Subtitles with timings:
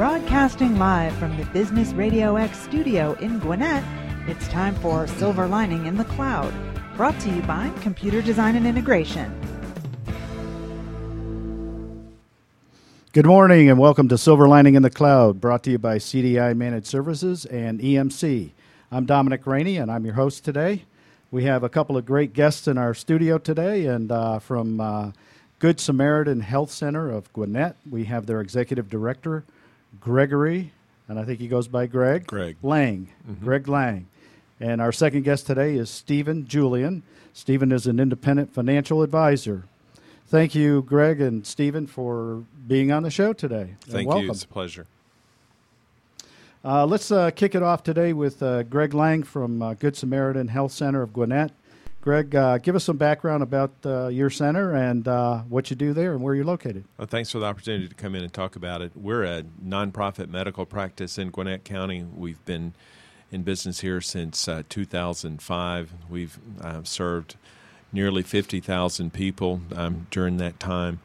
[0.00, 3.84] Broadcasting live from the Business Radio X studio in Gwinnett,
[4.26, 6.54] it's time for Silver Lining in the Cloud,
[6.96, 9.30] brought to you by Computer Design and Integration.
[13.12, 16.56] Good morning and welcome to Silver Lining in the Cloud, brought to you by CDI
[16.56, 18.52] Managed Services and EMC.
[18.90, 20.84] I'm Dominic Rainey and I'm your host today.
[21.30, 25.10] We have a couple of great guests in our studio today, and uh, from uh,
[25.58, 29.44] Good Samaritan Health Center of Gwinnett, we have their executive director,
[29.98, 30.72] Gregory,
[31.08, 32.26] and I think he goes by Greg.
[32.26, 32.56] Greg.
[32.62, 33.08] Lang.
[33.28, 33.40] Mhm.
[33.42, 34.06] Greg Lang.
[34.60, 37.02] And our second guest today is Stephen Julian.
[37.32, 39.64] Stephen is an independent financial advisor.
[40.26, 43.74] Thank you, Greg and Stephen, for being on the show today.
[43.80, 44.30] Thank you.
[44.30, 44.86] It's a pleasure.
[46.64, 50.48] Uh, let's uh, kick it off today with uh, Greg Lang from uh, Good Samaritan
[50.48, 51.52] Health Center of Gwinnett.
[52.00, 55.92] Greg, uh, give us some background about uh, your center and uh, what you do
[55.92, 56.84] there and where you're located.
[56.96, 58.92] Well, thanks for the opportunity to come in and talk about it.
[58.94, 62.04] We're a nonprofit medical practice in Gwinnett County.
[62.04, 62.72] We've been
[63.30, 65.92] in business here since uh, 2005.
[66.08, 67.36] We've uh, served
[67.92, 71.00] nearly 50,000 people um, during that time.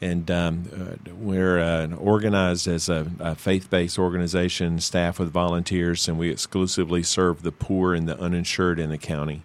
[0.00, 6.18] And um, uh, we're organized as a, a faith based organization, staff with volunteers, and
[6.18, 9.42] we exclusively serve the poor and the uninsured in the county.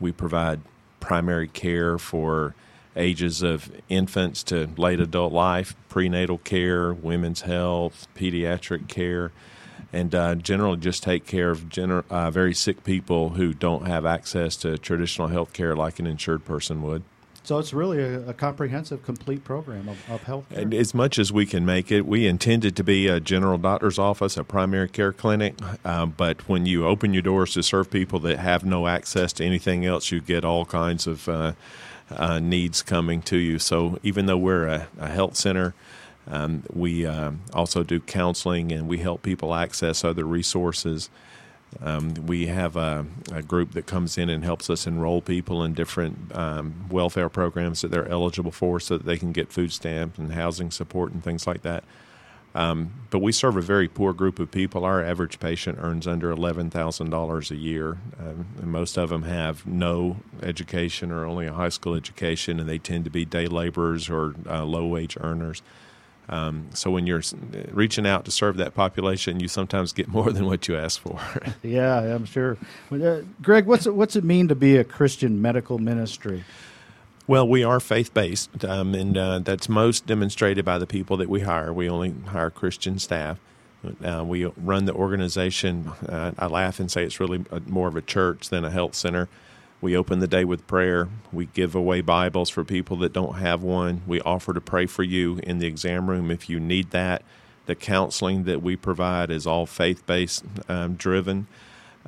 [0.00, 0.60] We provide
[1.00, 2.54] primary care for
[2.96, 9.30] ages of infants to late adult life, prenatal care, women's health, pediatric care,
[9.92, 14.04] and uh, generally just take care of gener- uh, very sick people who don't have
[14.04, 17.02] access to traditional health care like an insured person would.
[17.48, 20.46] So it's really a, a comprehensive, complete program of, of health.
[20.50, 20.60] care.
[20.60, 23.98] And as much as we can make it, we intended to be a general doctor's
[23.98, 25.54] office, a primary care clinic.
[25.82, 29.46] Uh, but when you open your doors to serve people that have no access to
[29.46, 31.52] anything else, you get all kinds of uh,
[32.10, 33.58] uh, needs coming to you.
[33.58, 35.74] So even though we're a, a health center,
[36.26, 41.08] um, we um, also do counseling and we help people access other resources.
[41.82, 45.74] Um, we have a, a group that comes in and helps us enroll people in
[45.74, 50.18] different um, welfare programs that they're eligible for so that they can get food stamps
[50.18, 51.84] and housing support and things like that.
[52.54, 54.84] Um, but we serve a very poor group of people.
[54.84, 57.98] Our average patient earns under $11,000 a year.
[58.18, 62.68] Um, and most of them have no education or only a high school education, and
[62.68, 65.62] they tend to be day laborers or uh, low wage earners.
[66.28, 67.22] Um, so when you're
[67.70, 71.20] reaching out to serve that population, you sometimes get more than what you ask for.
[71.62, 72.58] yeah, I'm sure.
[72.92, 76.44] Uh, Greg, what's it, what's it mean to be a Christian medical ministry?
[77.26, 81.28] Well, we are faith based, um, and uh, that's most demonstrated by the people that
[81.28, 81.72] we hire.
[81.74, 83.38] We only hire Christian staff.
[84.02, 85.92] Uh, we run the organization.
[86.08, 88.94] Uh, I laugh and say it's really a, more of a church than a health
[88.94, 89.28] center.
[89.80, 91.08] We open the day with prayer.
[91.32, 94.02] We give away Bibles for people that don't have one.
[94.08, 97.22] We offer to pray for you in the exam room if you need that.
[97.66, 101.46] The counseling that we provide is all faith based um, driven.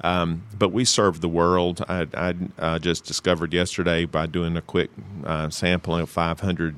[0.02, 1.84] Um, but we serve the world.
[1.88, 4.90] I, I uh, just discovered yesterday by doing a quick
[5.24, 6.74] uh, sampling of 500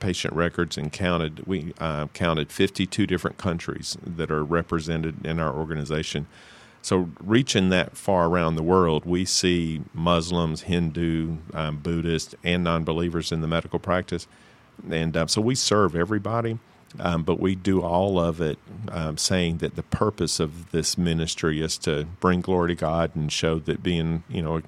[0.00, 1.46] patient records and counted.
[1.46, 6.26] We uh, counted 52 different countries that are represented in our organization.
[6.86, 12.84] So, reaching that far around the world, we see Muslims, Hindu, um, Buddhist, and non
[12.84, 14.28] believers in the medical practice.
[14.88, 16.60] And uh, so we serve everybody,
[17.00, 18.60] um, but we do all of it
[18.92, 23.32] um, saying that the purpose of this ministry is to bring glory to God and
[23.32, 24.62] show that being, you know,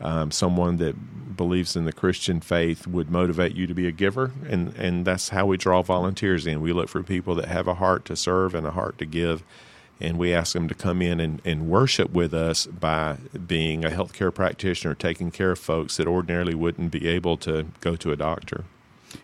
[0.00, 4.32] um, someone that believes in the Christian faith would motivate you to be a giver,
[4.48, 6.62] and and that's how we draw volunteers in.
[6.62, 9.44] We look for people that have a heart to serve and a heart to give,
[10.00, 13.16] and we ask them to come in and, and worship with us by
[13.46, 17.96] being a healthcare practitioner, taking care of folks that ordinarily wouldn't be able to go
[17.96, 18.64] to a doctor.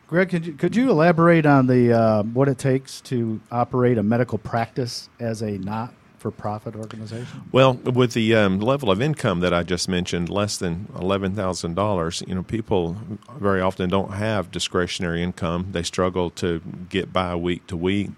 [0.09, 4.03] Greg, could you, could you elaborate on the uh, what it takes to operate a
[4.03, 7.43] medical practice as a not for profit organization?
[7.53, 11.75] Well, with the um, level of income that I just mentioned, less than eleven thousand
[11.75, 12.97] dollars, you know, people
[13.39, 15.69] very often don't have discretionary income.
[15.71, 18.11] They struggle to get by week to week.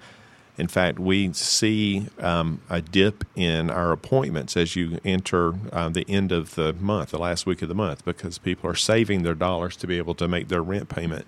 [0.59, 6.05] In fact, we see um, a dip in our appointments as you enter uh, the
[6.09, 9.37] end of the month, the last week of the month, because people are saving their
[9.37, 11.25] dollars to be able to make their rent payment.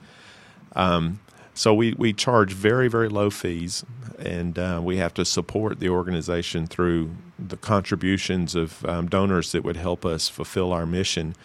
[0.74, 1.20] Um,
[1.54, 3.84] so we, we charge very, very low fees,
[4.18, 9.62] and uh, we have to support the organization through the contributions of um, donors that
[9.62, 11.36] would help us fulfill our mission.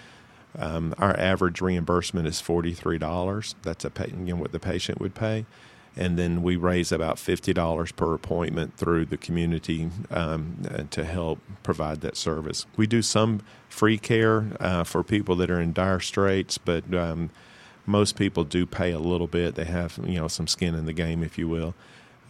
[0.58, 3.56] Um, our average reimbursement is $43.
[3.62, 5.46] That's a know, what the patient would pay.
[5.97, 11.39] And then we raise about $50 per appointment through the community um, uh, to help
[11.63, 12.65] provide that service.
[12.75, 17.30] We do some free care uh, for people that are in dire straits, but um,
[17.86, 19.56] most people do pay a little bit.
[19.56, 21.75] They have you know some skin in the game, if you will.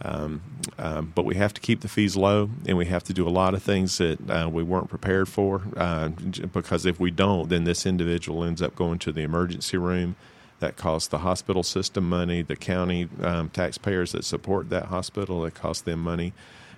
[0.02, 0.42] Um,
[0.78, 3.30] um, but we have to keep the fees low, and we have to do a
[3.30, 5.62] lot of things that uh, we weren't prepared for.
[5.76, 10.16] Uh, because if we don't, then this individual ends up going to the emergency room.
[10.60, 15.54] That costs the hospital system money, the county um, taxpayers that support that hospital, it
[15.54, 16.32] costs them money.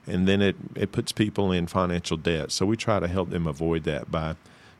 [0.06, 2.50] And then it, it puts people in financial debt.
[2.50, 4.36] So we try to help them avoid that by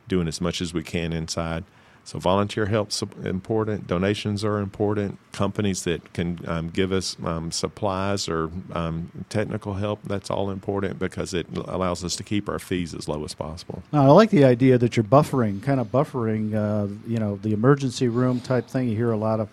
[0.07, 1.63] doing as much as we can inside.
[2.09, 3.85] So volunteer help's important.
[3.85, 5.19] Donations are important.
[5.31, 10.97] Companies that can um, give us um, supplies or um, technical help, that's all important
[10.97, 13.83] because it allows us to keep our fees as low as possible.
[13.93, 17.53] Now, I like the idea that you're buffering, kind of buffering, uh, you know, the
[17.53, 18.89] emergency room type thing.
[18.89, 19.47] You hear a lot of,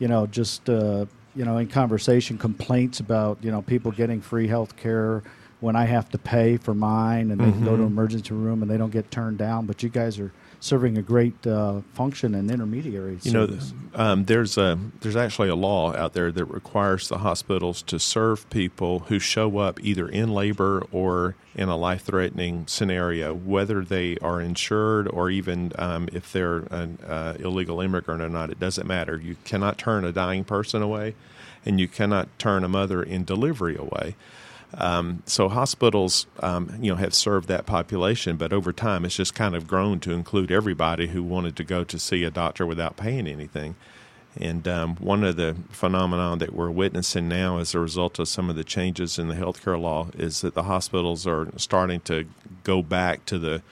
[0.00, 4.48] you know, just, uh, you know, in conversation complaints about, you know, people getting free
[4.48, 5.22] health care
[5.60, 7.64] when I have to pay for mine and they mm-hmm.
[7.64, 7.92] go to mm-hmm.
[7.92, 9.66] emergency room and they don't get turned down.
[9.66, 13.18] But you guys are serving a great uh, function and intermediary.
[13.22, 13.72] You service.
[13.72, 17.98] know, um, there's a there's actually a law out there that requires the hospitals to
[17.98, 23.82] serve people who show up either in labor or in a life threatening scenario, whether
[23.82, 28.50] they are insured or even um, if they're an uh, illegal immigrant or not.
[28.50, 29.16] It doesn't matter.
[29.16, 31.14] You cannot turn a dying person away,
[31.64, 34.14] and you cannot turn a mother in delivery away.
[34.74, 39.34] Um, so hospitals, um, you know, have served that population, but over time, it's just
[39.34, 42.96] kind of grown to include everybody who wanted to go to see a doctor without
[42.96, 43.74] paying anything.
[44.36, 48.48] And um, one of the phenomena that we're witnessing now, as a result of some
[48.48, 52.26] of the changes in the healthcare law, is that the hospitals are starting to
[52.62, 53.62] go back to the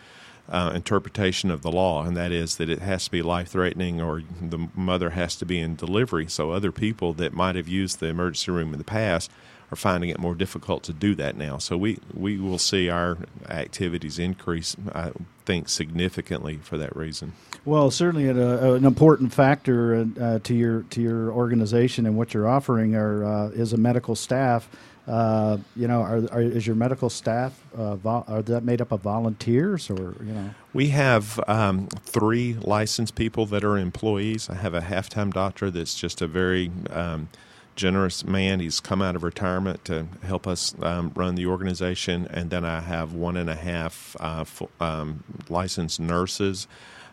[0.48, 4.00] uh, interpretation of the law, and that is that it has to be life threatening
[4.00, 6.26] or the mother has to be in delivery.
[6.26, 9.30] So other people that might have used the emergency room in the past
[9.70, 11.58] are finding it more difficult to do that now.
[11.58, 13.18] So we, we will see our
[13.48, 15.12] activities increase, I
[15.44, 17.32] think, significantly for that reason.
[17.64, 22.48] Well, certainly a, an important factor uh, to your to your organization and what you're
[22.48, 24.68] offering are uh, is a medical staff.
[25.06, 29.00] Uh, you know, are, are, is your medical staff uh, are that made up of
[29.00, 30.50] volunteers or you know?
[30.74, 34.50] We have um, three licensed people that are employees.
[34.50, 37.28] I have a half-time doctor that's just a very um,
[37.78, 38.58] generous man.
[38.60, 42.80] He's come out of retirement to help us um, run the organization, and then I
[42.80, 44.44] have one and a half uh,
[44.80, 46.66] um, licensed nurses.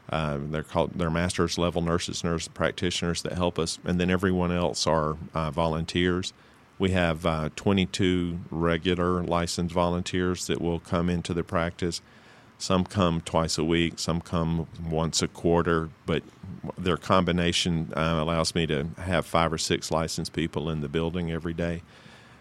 [0.09, 4.51] Uh, they're called they're master's level nurses, nurse practitioners that help us, and then everyone
[4.51, 6.33] else are uh, volunteers.
[6.77, 12.01] We have uh, 22 regular licensed volunteers that will come into the practice.
[12.57, 16.23] Some come twice a week, some come once a quarter, but
[16.77, 21.31] their combination uh, allows me to have five or six licensed people in the building
[21.31, 21.81] every day.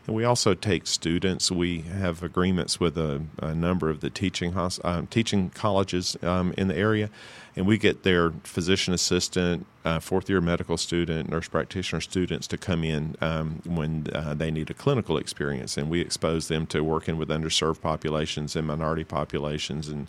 [0.06, 1.50] And we also take students.
[1.50, 6.68] We have agreements with a, a number of the teaching uh, teaching colleges um, in
[6.68, 7.10] the area,
[7.56, 12.58] and we get their physician assistant, uh, fourth year medical student, nurse practitioner students to
[12.58, 16.82] come in um, when uh, they need a clinical experience, and we expose them to
[16.82, 20.08] working with underserved populations and minority populations and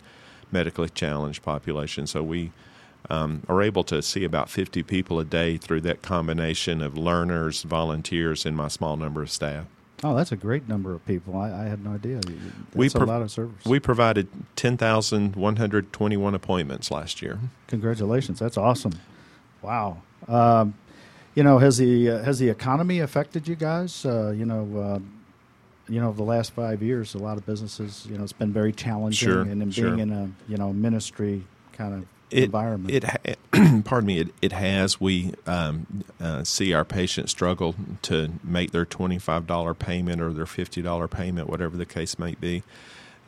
[0.52, 2.12] medically challenged populations.
[2.12, 2.52] So we
[3.10, 7.62] um, are able to see about 50 people a day through that combination of learners,
[7.62, 9.66] volunteers, and my small number of staff.
[10.06, 11.36] Oh, that's a great number of people.
[11.36, 12.18] I, I had no idea.
[12.18, 13.66] That's we pro- a lot of service.
[13.66, 17.40] We provided 10,121 appointments last year.
[17.66, 18.38] Congratulations.
[18.38, 19.00] That's awesome.
[19.64, 20.04] Wow.
[20.28, 20.76] Um,
[21.34, 24.06] you know, has the uh, has the economy affected you guys?
[24.06, 25.00] Uh, you know, uh,
[25.92, 28.74] you know, the last five years, a lot of businesses, you know, it's been very
[28.74, 29.88] challenging, sure, and, sure.
[29.88, 33.06] being in a you know ministry kind of it, environment.
[33.24, 33.40] It,
[33.86, 35.00] pardon me, it, it has.
[35.00, 41.10] We um, uh, see our patients struggle to make their $25 payment or their $50
[41.10, 42.64] payment, whatever the case might be.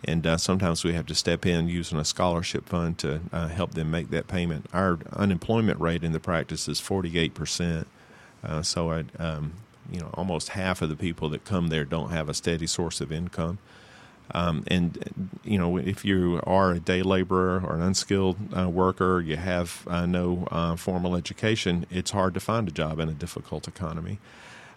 [0.06, 3.74] And uh, sometimes we have to step in using a scholarship fund to uh, help
[3.74, 4.68] them make that payment.
[4.74, 7.86] Our unemployment rate in the practice is 48%.
[8.44, 9.54] Uh, so, I, um,
[9.92, 13.01] you know, almost half of the people that come there don't have a steady source
[13.01, 13.58] of income.
[14.34, 19.22] Um, and you know, if you are a day laborer or an unskilled uh, worker,
[19.22, 23.14] you have uh, no uh, formal education, it's hard to find a job in a
[23.14, 24.20] difficult economy.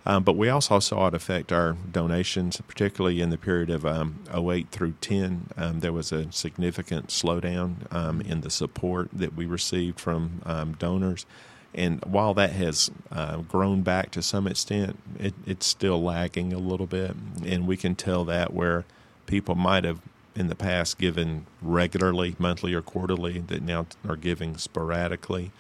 [0.07, 4.21] Um, but we also saw it affect our donations, particularly in the period of um,
[4.35, 5.49] 08 through 10.
[5.57, 10.73] Um, there was a significant slowdown um, in the support that we received from um,
[10.73, 11.26] donors.
[11.75, 16.59] And while that has uh, grown back to some extent, it, it's still lagging a
[16.59, 17.14] little bit.
[17.45, 18.87] And we can tell that where
[19.30, 20.00] people might have
[20.34, 25.52] in the past given regularly, monthly or quarterly, that now are giving sporadically.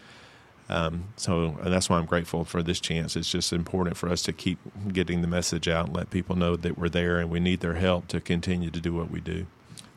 [0.68, 3.16] Um, so that's why I'm grateful for this chance.
[3.16, 4.58] It's just important for us to keep
[4.92, 7.74] getting the message out and let people know that we're there and we need their
[7.74, 9.46] help to continue to do what we do.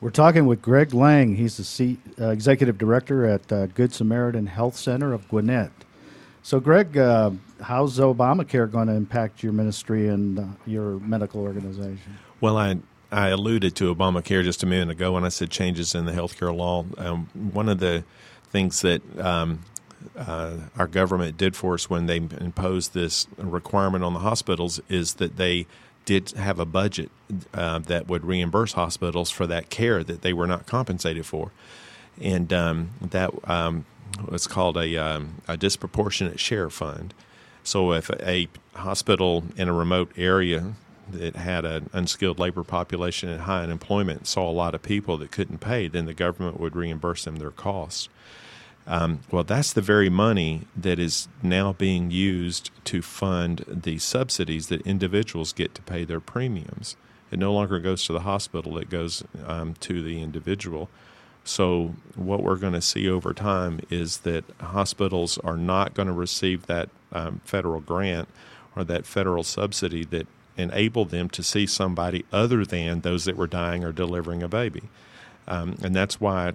[0.02, 1.36] We're talking with Greg Lang.
[1.36, 5.72] He's the C, uh, executive director at uh, Good Samaritan Health Center of Gwinnett.
[6.42, 12.18] So, Greg, uh, how's Obamacare going to impact your ministry and uh, your medical organization?
[12.42, 12.80] Well, I
[13.14, 16.56] I alluded to Obamacare just a minute ago when I said changes in the healthcare
[16.56, 16.84] law.
[16.98, 18.04] Um, one of the
[18.50, 19.60] things that um,
[20.18, 25.16] uh, our government did for us when they imposed this requirement on the hospitals is
[25.16, 25.68] that they
[26.06, 27.12] did have a budget
[27.54, 31.52] uh, that would reimburse hospitals for that care that they were not compensated for,
[32.20, 33.86] and um, that um,
[34.28, 37.14] was called a, um, a disproportionate share fund.
[37.64, 40.74] So if a hospital in a remote area
[41.14, 45.32] that had an unskilled labor population and high unemployment saw a lot of people that
[45.32, 48.10] couldn't pay, then the government would reimburse them their costs.
[48.86, 54.68] Um, well, that's the very money that is now being used to fund the subsidies
[54.68, 56.98] that individuals get to pay their premiums.
[57.32, 60.90] It no longer goes to the hospital, it goes um, to the individual.
[61.46, 66.14] So, what we're going to see over time is that hospitals are not going to
[66.14, 68.30] receive that um, federal grant
[68.76, 73.48] or that federal subsidy that enabled them to see somebody other than those that were
[73.48, 74.84] dying or delivering a baby.
[75.48, 76.54] Um, and that's why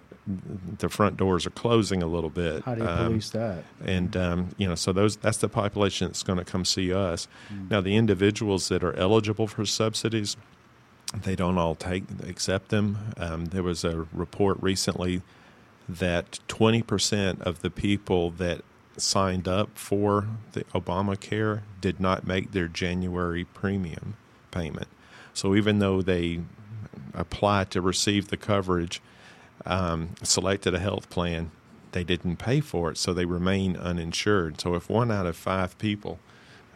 [0.78, 2.64] the front doors are closing a little bit.
[2.64, 3.64] How do you um, police that?
[3.84, 7.28] And um, you know, so those that's the population that's going to come see us.
[7.52, 7.70] Mm.
[7.70, 10.36] Now, the individuals that are eligible for subsidies,
[11.14, 13.12] they don't all take accept them.
[13.18, 15.22] Um, there was a report recently
[15.88, 18.62] that 20% of the people that
[19.00, 24.16] signed up for the Obamacare did not make their January premium
[24.50, 24.88] payment.
[25.34, 26.40] So even though they
[27.14, 29.00] applied to receive the coverage,
[29.66, 31.50] um, selected a health plan,
[31.92, 34.60] they didn't pay for it, so they remain uninsured.
[34.60, 36.18] So if one out of five people,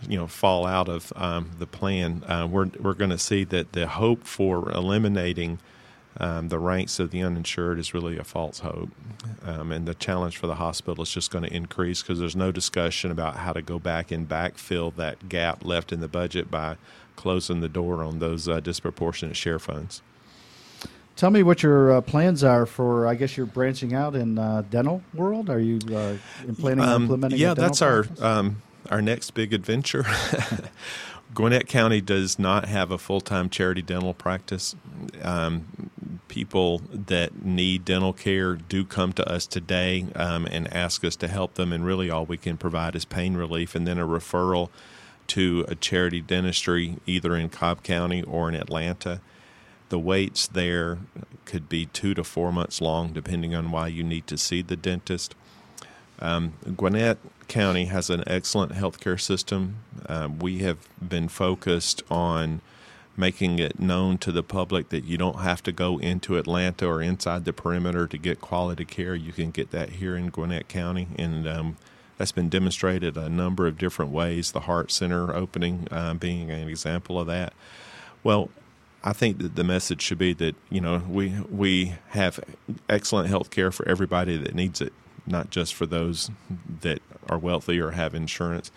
[0.08, 3.72] you know, fall out of um, the plan, uh, we're we're going to see that
[3.72, 5.58] the hope for eliminating
[6.18, 8.90] um, the ranks of the uninsured is really a false hope.
[9.44, 12.52] Um, and the challenge for the hospital is just going to increase because there's no
[12.52, 16.76] discussion about how to go back and backfill that gap left in the budget by
[17.16, 20.02] closing the door on those uh, disproportionate share funds.
[21.16, 23.06] Tell me what your uh, plans are for.
[23.06, 25.50] I guess you're branching out in uh, dental world.
[25.50, 26.16] Are you uh,
[26.58, 27.38] planning on um, implementing?
[27.38, 28.20] Yeah, that's practice?
[28.20, 30.04] our um, our next big adventure.
[31.34, 34.76] Gwinnett County does not have a full time charity dental practice.
[35.22, 35.90] Um,
[36.28, 41.28] people that need dental care do come to us today um, and ask us to
[41.28, 44.68] help them, and really all we can provide is pain relief and then a referral
[45.28, 49.20] to a charity dentistry either in Cobb County or in Atlanta
[49.92, 51.00] the waits there
[51.44, 54.74] could be two to four months long, depending on why you need to see the
[54.74, 55.34] dentist.
[56.22, 59.76] Um, Gwinnett County has an excellent healthcare system.
[60.06, 62.62] Uh, we have been focused on
[63.16, 67.02] making it known to the public that you don't have to go into Atlanta or
[67.02, 69.14] inside the perimeter to get quality care.
[69.14, 71.76] You can get that here in Gwinnett County, and um,
[72.16, 74.52] that's been demonstrated a number of different ways.
[74.52, 77.52] The Heart Center opening uh, being an example of that.
[78.22, 78.48] Well,
[79.04, 82.38] I think that the message should be that you know we we have
[82.88, 84.92] excellent health care for everybody that needs it,
[85.26, 86.30] not just for those
[86.80, 88.70] that are wealthy or have insurance.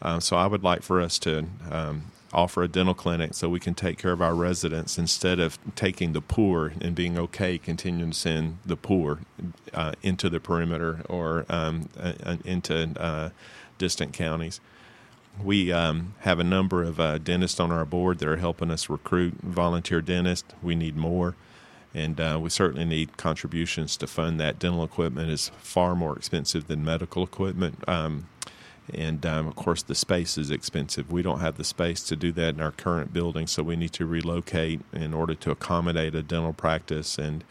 [0.00, 3.60] Uh, so I would like for us to um, offer a dental clinic so we
[3.60, 8.10] can take care of our residents instead of taking the poor and being okay continuing
[8.10, 9.20] to send the poor
[9.74, 13.30] uh, into the perimeter or um, uh, into uh,
[13.78, 14.60] distant counties
[15.40, 18.88] we um, have a number of uh, dentists on our board that are helping us
[18.88, 20.52] recruit volunteer dentists.
[20.62, 21.36] We need more,
[21.94, 24.58] and uh, we certainly need contributions to fund that.
[24.58, 27.86] Dental equipment is far more expensive than medical equipment.
[27.88, 28.28] Um,
[28.92, 31.12] and um, of course, the space is expensive.
[31.12, 33.92] We don't have the space to do that in our current building, so we need
[33.92, 37.44] to relocate in order to accommodate a dental practice and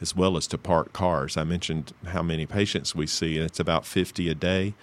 [0.00, 1.36] as well as to park cars.
[1.36, 4.74] I mentioned how many patients we see, and it's about 50 a day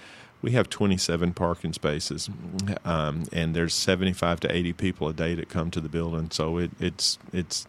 [0.45, 2.29] we have 27 parking spaces,
[2.85, 6.29] um, and there's 75 to 80 people a day that come to the building.
[6.29, 7.65] So it, it's it's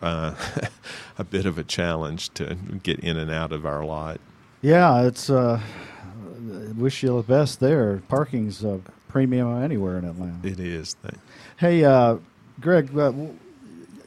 [0.00, 0.36] uh,
[1.18, 4.20] a bit of a challenge to get in and out of our lot.
[4.62, 5.28] Yeah, it's.
[5.28, 5.60] Uh,
[6.76, 7.96] wish you the best there.
[8.08, 10.46] Parking's a premium anywhere in Atlanta.
[10.46, 10.96] It is.
[11.56, 12.18] Hey, uh,
[12.60, 12.96] Greg.
[12.96, 13.12] Uh,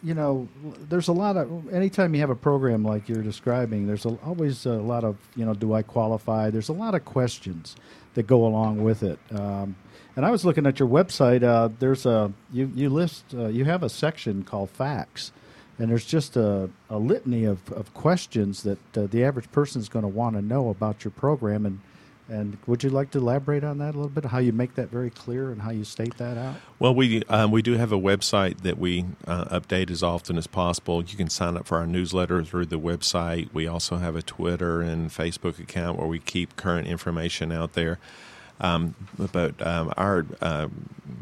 [0.01, 0.47] you know,
[0.89, 4.65] there's a lot of anytime you have a program like you're describing, there's a, always
[4.65, 6.49] a lot of you know, do I qualify?
[6.49, 7.75] There's a lot of questions
[8.13, 9.19] that go along with it.
[9.31, 9.75] Um,
[10.15, 11.43] and I was looking at your website.
[11.43, 15.31] Uh, there's a you you list uh, you have a section called facts,
[15.79, 19.89] and there's just a, a litany of, of questions that uh, the average person is
[19.89, 21.65] going to want to know about your program.
[21.65, 21.79] And
[22.29, 24.25] and would you like to elaborate on that a little bit?
[24.25, 26.55] How you make that very clear and how you state that out?
[26.79, 30.47] Well, we um, we do have a website that we uh, update as often as
[30.47, 31.03] possible.
[31.03, 33.49] You can sign up for our newsletter through the website.
[33.53, 37.99] We also have a Twitter and Facebook account where we keep current information out there.
[38.61, 38.95] Um,
[39.59, 40.67] um, our uh,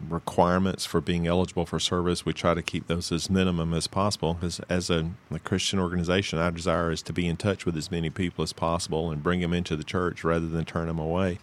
[0.10, 4.36] requirements for being eligible for service, we try to keep those as minimum as possible.
[4.36, 7.90] Because as a, a, Christian organization, our desire is to be in touch with as
[7.90, 11.40] many people as possible and bring them into the church rather than turn them away.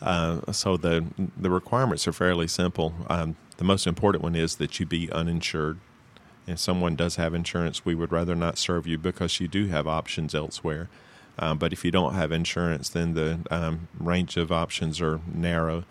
[0.00, 1.04] Uh, so the
[1.36, 2.94] the requirements are fairly simple.
[3.08, 5.78] Um, the most important one is that you be uninsured.
[6.46, 9.86] And someone does have insurance, we would rather not serve you because you do have
[9.86, 10.90] options elsewhere.
[11.38, 15.84] Um, but if you don't have insurance, then the um, range of options are narrow.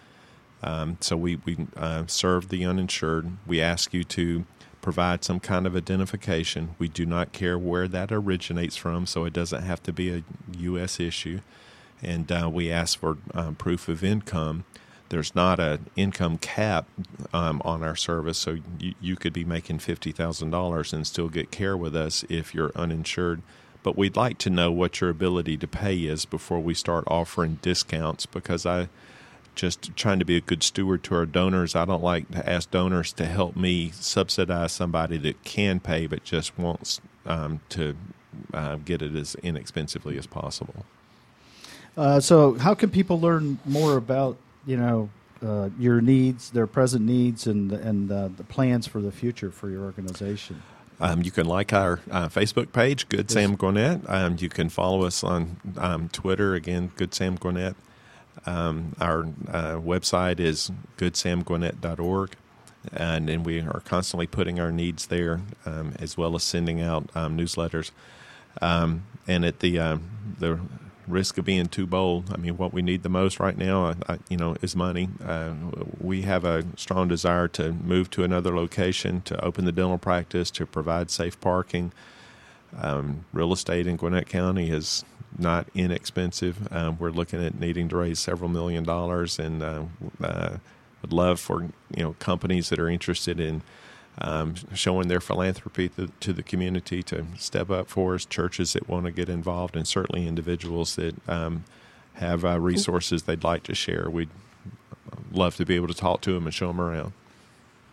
[0.62, 3.31] Um, so we, we uh, serve the uninsured.
[3.45, 4.45] We ask you to
[4.81, 6.75] provide some kind of identification.
[6.79, 10.23] We do not care where that originates from, so it doesn't have to be a
[10.57, 11.00] U.S.
[11.00, 11.41] issue.
[12.01, 14.63] And uh, we ask for um, proof of income.
[15.09, 16.88] There's not an income cap
[17.33, 21.77] um, on our service, so you, you could be making $50,000 and still get care
[21.77, 23.41] with us if you're uninsured
[23.83, 27.59] but we'd like to know what your ability to pay is before we start offering
[27.61, 28.89] discounts because I
[29.55, 31.75] just trying to be a good steward to our donors.
[31.75, 36.23] I don't like to ask donors to help me subsidize somebody that can pay but
[36.23, 37.95] just wants um, to
[38.53, 40.85] uh, get it as inexpensively as possible.
[41.95, 45.09] Uh, so, how can people learn more about you know
[45.43, 49.69] uh, your needs, their present needs, and and uh, the plans for the future for
[49.69, 50.61] your organization?
[51.00, 53.33] Um, you can like our uh, Facebook page, Good yes.
[53.33, 54.01] Sam Gwinnett.
[54.07, 57.75] Um, you can follow us on um, Twitter, again, Good Sam Gwinnett.
[58.45, 62.35] Um, our uh, website is goodsamgwinnett.org,
[62.91, 67.09] and then we are constantly putting our needs there, um, as well as sending out
[67.15, 67.91] um, newsletters.
[68.62, 70.00] and at the
[70.39, 70.59] the
[71.07, 72.31] risk of being too bold.
[72.33, 75.10] I mean, what we need the most right now, I, you know, is money.
[75.24, 75.53] Uh,
[76.00, 80.50] we have a strong desire to move to another location, to open the dental practice,
[80.51, 81.91] to provide safe parking.
[82.77, 85.05] Um, real estate in Gwinnett County is
[85.38, 86.72] not inexpensive.
[86.72, 89.83] Um, we're looking at needing to raise several million dollars, and uh,
[90.24, 90.57] uh,
[91.01, 91.63] would love for
[91.95, 93.62] you know companies that are interested in
[94.20, 98.87] um, showing their philanthropy to, to, the community to step up for us, churches that
[98.87, 101.64] want to get involved, and certainly individuals that um,
[102.16, 104.09] have uh, resources they'd like to share.
[104.09, 104.29] We'd
[105.31, 107.14] love to be able to talk to them and show them around.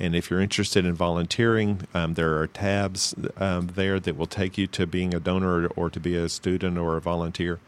[0.00, 4.58] And if you're interested in volunteering, um, there are tabs um, there that will take
[4.58, 7.60] you to being a donor or to be a student or a volunteer.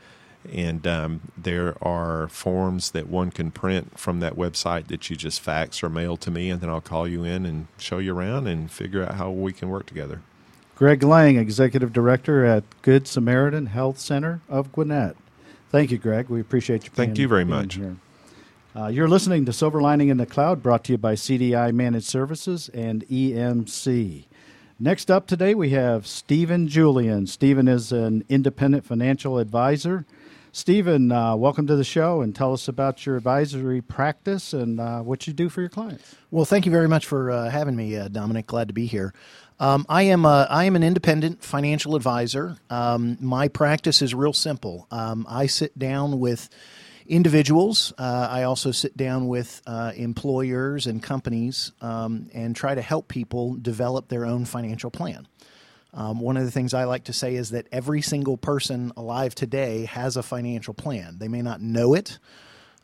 [0.52, 5.40] And um, there are forms that one can print from that website that you just
[5.40, 8.46] fax or mail to me, and then I'll call you in and show you around
[8.46, 10.22] and figure out how we can work together.
[10.76, 15.16] Greg Lang, Executive Director at Good Samaritan Health Center of Gwinnett.
[15.70, 16.28] Thank you, Greg.
[16.28, 16.90] We appreciate you.
[16.90, 17.76] Thank you very much.
[17.76, 17.96] Here.
[18.76, 22.04] Uh, you're listening to Silver Lining in the Cloud, brought to you by CDI Managed
[22.04, 24.24] Services and EMC.
[24.78, 27.26] Next up today, we have Stephen Julian.
[27.26, 30.04] Stephen is an independent financial advisor.
[30.52, 35.00] Stephen, uh, welcome to the show and tell us about your advisory practice and uh,
[35.00, 36.16] what you do for your clients.
[36.30, 38.46] Well, thank you very much for uh, having me, uh, Dominic.
[38.46, 39.12] Glad to be here.
[39.58, 42.58] Um, I am a, I am an independent financial advisor.
[42.68, 44.86] Um, my practice is real simple.
[44.90, 46.50] Um, I sit down with
[47.06, 47.92] individuals.
[47.96, 53.08] Uh, I also sit down with uh, employers and companies um, and try to help
[53.08, 55.26] people develop their own financial plan.
[55.94, 59.34] Um, one of the things I like to say is that every single person alive
[59.34, 61.16] today has a financial plan.
[61.18, 62.18] They may not know it,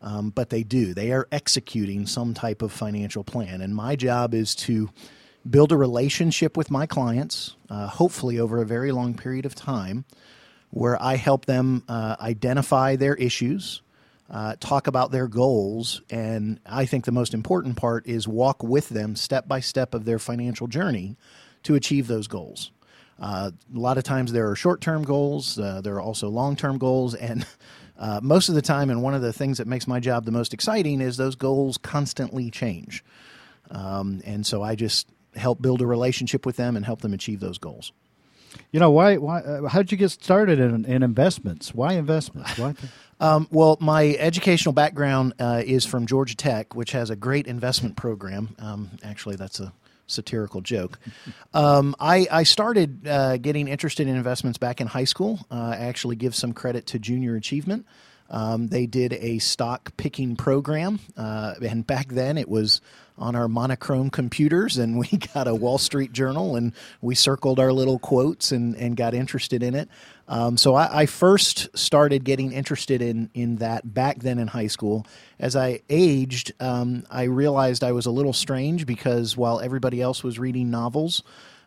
[0.00, 0.94] um, but they do.
[0.94, 3.61] They are executing some type of financial plan.
[3.61, 4.88] And my job is to
[5.48, 10.05] build a relationship with my clients, uh, hopefully over a very long period of time,
[10.70, 13.83] where I help them uh, identify their issues.
[14.31, 18.88] Uh, talk about their goals, and I think the most important part is walk with
[18.88, 21.16] them step by step of their financial journey
[21.64, 22.70] to achieve those goals.
[23.20, 26.57] Uh, a lot of times there are short term goals, uh, there are also long
[26.57, 27.44] term goals, and
[27.98, 30.33] uh, most of the time, and one of the things that makes my job the
[30.33, 33.05] most exciting is those goals constantly change.
[33.70, 37.40] Um, and so I just help build a relationship with them and help them achieve
[37.40, 37.92] those goals.
[38.70, 39.16] You know, why?
[39.16, 39.40] Why?
[39.40, 41.74] Uh, how did you get started in, in investments?
[41.74, 42.58] Why investments?
[42.58, 42.74] Why?
[43.20, 47.96] Um, well, my educational background uh, is from Georgia Tech, which has a great investment
[47.96, 48.56] program.
[48.58, 49.72] Um, actually, that's a
[50.08, 50.98] satirical joke.
[51.54, 55.38] Um, I, I, started uh, getting interested in investments back in high school.
[55.50, 57.84] Uh, I actually give some credit to Junior Achievement.
[58.30, 62.80] Um, they did a stock picking program, uh, and back then it was
[63.18, 67.72] on our monochrome computers, and we got a Wall Street Journal, and we circled our
[67.72, 69.88] little quotes and, and got interested in it.
[70.29, 74.68] Um, so I, I, first started getting interested in in that back then in high
[74.68, 75.05] school.
[75.38, 80.22] As I aged, um, I realized I was a little strange because while everybody else
[80.22, 81.22] was reading novels,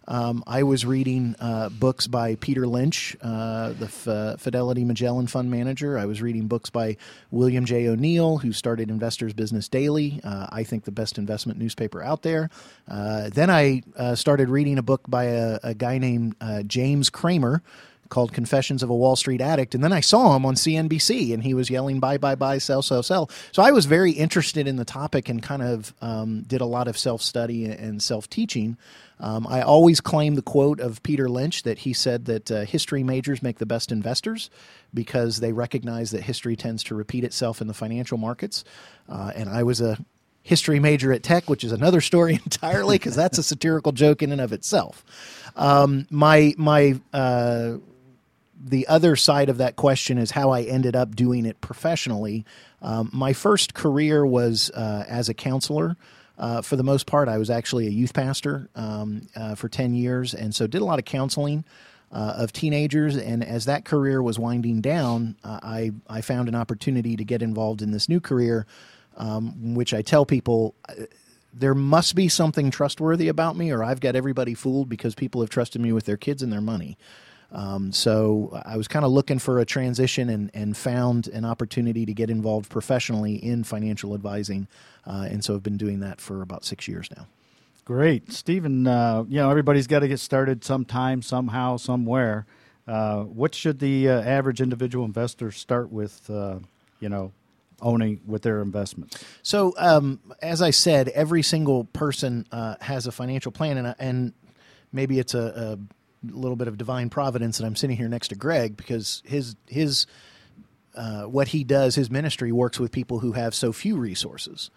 [0.07, 5.49] um, I was reading uh, books by Peter Lynch, uh, the F- Fidelity Magellan Fund
[5.49, 5.97] Manager.
[5.97, 6.97] I was reading books by
[7.31, 7.87] William J.
[7.87, 10.21] O'Neill, who started Investors Business Daily.
[10.23, 12.49] Uh, I think the best investment newspaper out there.
[12.87, 17.09] Uh, then I uh, started reading a book by a, a guy named uh, James
[17.09, 17.63] Cramer
[18.09, 19.75] called Confessions of a Wall Street Addict.
[19.75, 22.81] And then I saw him on CNBC and he was yelling, buy, buy, buy, sell,
[22.81, 23.29] sell, sell.
[23.51, 26.87] So I was very interested in the topic and kind of um, did a lot
[26.87, 28.77] of self study and self teaching.
[29.19, 33.01] Um, I always claim the quote of Peter Lynch that he said that uh, history
[33.01, 34.49] majors make the best investors
[34.93, 38.65] because they recognize that history tends to repeat itself in the financial markets.
[39.07, 39.97] Uh, and I was a
[40.45, 44.31] history major at Tech, which is another story entirely because that's a satirical joke in
[44.31, 45.03] and of itself.
[45.55, 47.77] Um, my my uh,
[48.57, 52.45] the other side of that question is how I ended up doing it professionally.
[52.81, 55.97] Um, my first career was uh, as a counselor.
[56.37, 59.93] Uh, for the most part, I was actually a youth pastor um, uh, for 10
[59.93, 61.63] years, and so did a lot of counseling
[62.11, 63.15] uh, of teenagers.
[63.15, 67.41] And as that career was winding down, uh, I, I found an opportunity to get
[67.41, 68.65] involved in this new career,
[69.17, 71.05] um, which I tell people uh,
[71.53, 75.49] there must be something trustworthy about me, or I've got everybody fooled because people have
[75.49, 76.97] trusted me with their kids and their money.
[77.51, 82.05] Um, so I was kind of looking for a transition and, and found an opportunity
[82.05, 84.67] to get involved professionally in financial advising.
[85.05, 87.27] Uh, and so I've been doing that for about six years now.
[87.85, 88.31] Great.
[88.31, 92.47] Stephen, uh, you know, everybody's got to get started sometime, somehow, somewhere.
[92.87, 96.57] Uh, what should the uh, average individual investor start with, uh,
[96.99, 97.31] you know,
[97.81, 99.23] owning with their investments?
[99.43, 104.33] So, um, as I said, every single person uh, has a financial plan, and, and
[104.91, 105.79] maybe it's a, a
[106.31, 110.07] little bit of divine providence that I'm sitting here next to Greg because his his
[110.95, 114.69] uh, what he does, his ministry works with people who have so few resources,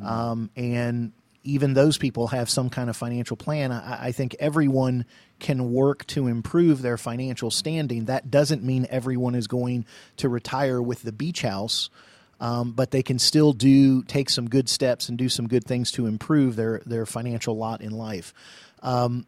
[0.00, 0.08] mm-hmm.
[0.08, 1.12] um, and
[1.46, 3.70] even those people have some kind of financial plan.
[3.72, 5.04] I, I, think everyone
[5.38, 8.06] can work to improve their financial standing.
[8.06, 11.88] That doesn't mean everyone is going to retire with the beach house.
[12.38, 15.90] Um, but they can still do take some good steps and do some good things
[15.92, 18.34] to improve their their financial lot in life.
[18.82, 19.24] Um,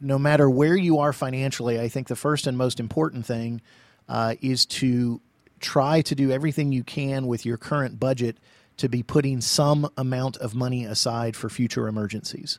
[0.00, 3.60] no matter where you are financially, I think the first and most important thing
[4.08, 5.20] uh, is to
[5.60, 8.38] try to do everything you can with your current budget
[8.78, 12.58] to be putting some amount of money aside for future emergencies.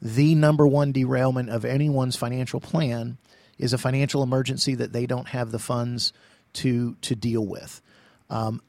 [0.00, 3.18] The number one derailment of anyone's financial plan
[3.58, 6.12] is a financial emergency that they don't have the funds
[6.52, 7.82] to to deal with.
[8.30, 8.62] Um,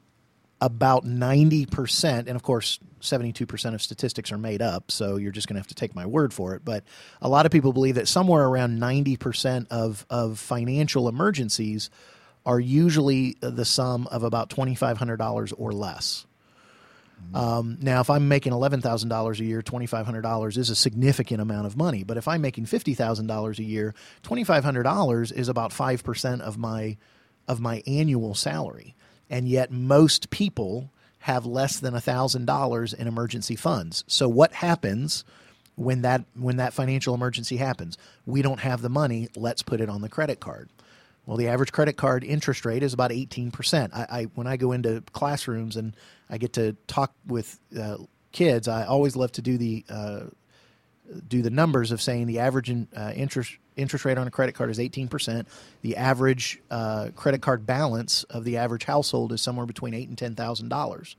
[0.60, 5.56] about 90%, and of course, 72% of statistics are made up, so you're just going
[5.56, 6.66] to have to take my word for it.
[6.66, 6.84] But
[7.22, 11.90] a lot of people believe that somewhere around 90% of, of financial emergencies
[12.46, 16.26] are usually the sum of about $2,500 or less.
[17.34, 20.70] Um, now, if I'm making eleven thousand dollars a year, twenty five hundred dollars is
[20.70, 22.04] a significant amount of money.
[22.04, 25.74] But if I'm making fifty thousand dollars a year, twenty five hundred dollars is about
[25.74, 26.96] five percent of my
[27.48, 28.96] of my annual salary
[29.30, 34.04] and yet most people have less than $1000 in emergency funds.
[34.08, 35.24] So what happens
[35.76, 37.98] when that when that financial emergency happens?
[38.26, 39.28] We don't have the money.
[39.36, 40.70] Let's put it on the credit card.
[41.26, 43.94] Well, the average credit card interest rate is about 18%.
[43.94, 45.96] I, I when I go into classrooms and
[46.30, 47.98] I get to talk with uh,
[48.32, 50.20] kids, I always love to do the uh,
[51.28, 54.56] do the numbers of saying the average in, uh, interest interest rate on a credit
[54.56, 55.46] card is 18%.
[55.82, 60.18] The average uh, credit card balance of the average household is somewhere between eight and
[60.18, 61.16] ten thousand dollars.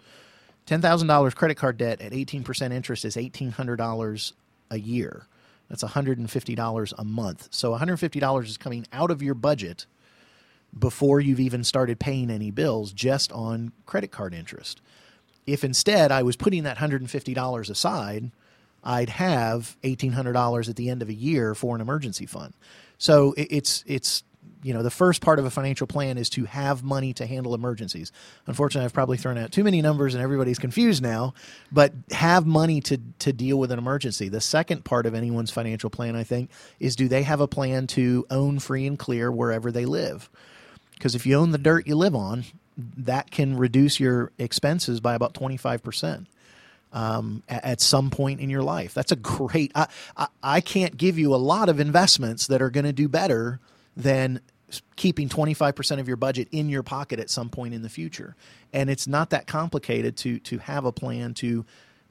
[0.66, 4.34] Ten thousand dollars credit card debt at 18% interest is eighteen hundred dollars
[4.70, 5.26] a year.
[5.68, 7.48] That's $150 a month.
[7.50, 9.86] So $150 is coming out of your budget
[10.78, 14.80] before you've even started paying any bills just on credit card interest.
[15.46, 18.30] If instead I was putting that $150 aside,
[18.84, 22.54] I'd have $1,800 at the end of a year for an emergency fund.
[22.98, 24.24] So it's it's
[24.62, 27.54] you know the first part of a financial plan is to have money to handle
[27.54, 28.10] emergencies.
[28.46, 31.34] Unfortunately, I've probably thrown out too many numbers and everybody's confused now,
[31.70, 34.28] but have money to to deal with an emergency.
[34.28, 37.86] The second part of anyone's financial plan, I think, is do they have a plan
[37.88, 40.28] to own free and clear wherever they live?
[40.94, 42.44] Because if you own the dirt you live on,
[42.76, 46.26] that can reduce your expenses by about 25%
[46.92, 48.94] um, at, some point in your life.
[48.94, 52.70] That's a great, I, I, I can't give you a lot of investments that are
[52.70, 53.60] going to do better
[53.96, 54.40] than
[54.96, 58.36] keeping 25% of your budget in your pocket at some point in the future.
[58.72, 61.64] And it's not that complicated to, to have a plan to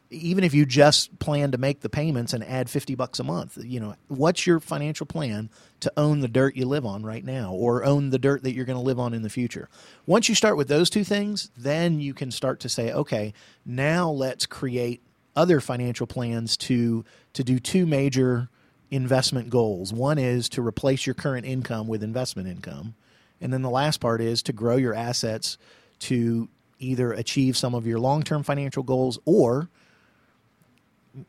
[0.09, 3.57] even if you just plan to make the payments and add 50 bucks a month,
[3.61, 5.49] you know, what's your financial plan
[5.81, 8.65] to own the dirt you live on right now or own the dirt that you're
[8.65, 9.69] going to live on in the future?
[10.05, 13.33] Once you start with those two things, then you can start to say, okay,
[13.65, 15.01] now let's create
[15.35, 18.49] other financial plans to to do two major
[18.89, 19.93] investment goals.
[19.93, 22.95] One is to replace your current income with investment income,
[23.41, 25.57] and then the last part is to grow your assets
[25.99, 26.47] to
[26.79, 29.69] either achieve some of your long-term financial goals or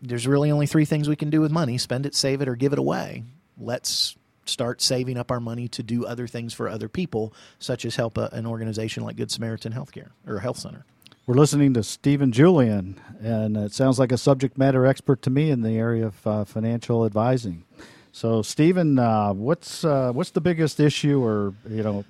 [0.03, 2.57] there's really only three things we can do with money spend it, save it, or
[2.57, 3.25] give it away.
[3.59, 7.97] Let's start saving up our money to do other things for other people, such as
[7.97, 10.85] help a, an organization like Good Samaritan Healthcare or Health Center.
[11.27, 15.51] We're listening to Stephen Julian, and it sounds like a subject matter expert to me
[15.51, 17.65] in the area of uh, financial advising.
[18.13, 22.05] So, Stephen, uh, what's uh, what's the biggest issue, or you know,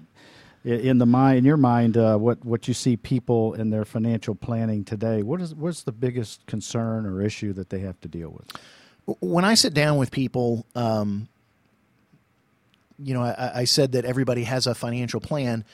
[0.68, 4.34] in the mind, in your mind, uh, what what you see people in their financial
[4.34, 5.22] planning today?
[5.22, 8.52] What is what's the biggest concern or issue that they have to deal with?
[9.20, 11.28] When I sit down with people, um,
[12.98, 15.64] you know, I, I said that everybody has a financial plan.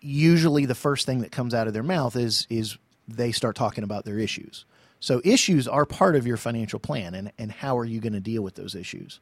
[0.00, 3.84] Usually, the first thing that comes out of their mouth is is they start talking
[3.84, 4.64] about their issues.
[5.00, 8.20] So issues are part of your financial plan, and and how are you going to
[8.20, 9.20] deal with those issues?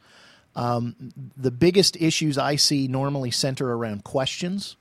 [0.54, 4.76] Um, the biggest issues I see normally center around questions